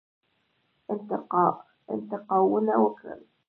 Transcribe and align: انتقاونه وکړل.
انتقاونه 1.93 2.75
وکړل. 2.83 3.21